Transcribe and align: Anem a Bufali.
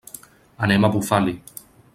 Anem 0.67 0.87
a 0.87 0.91
Bufali. 0.97 1.39